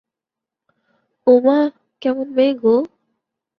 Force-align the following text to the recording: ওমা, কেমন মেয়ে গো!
ওমা, 1.27 1.57
কেমন 2.01 2.27
মেয়ে 2.35 2.53
গো! 2.61 2.75